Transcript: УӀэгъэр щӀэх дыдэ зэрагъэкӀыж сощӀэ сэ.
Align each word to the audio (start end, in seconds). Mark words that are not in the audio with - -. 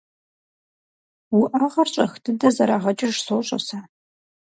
УӀэгъэр 1.37 1.87
щӀэх 1.93 2.13
дыдэ 2.23 2.49
зэрагъэкӀыж 2.55 3.15
сощӀэ 3.25 3.59
сэ. 3.67 3.79